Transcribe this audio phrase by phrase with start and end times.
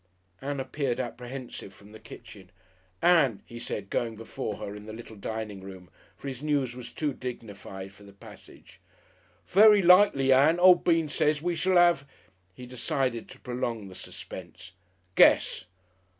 [0.41, 2.49] Ann appeared apprehensive from the kitchen.
[3.03, 6.91] "Ann," he said, going before her into the little dining room, for his news was
[6.91, 8.79] too dignified for the passage,
[9.45, 12.03] "very likely, Ann, o' Bean says, we shall 'ave"
[12.55, 14.71] He decided to prolong the suspense.
[15.13, 15.65] "Guess!"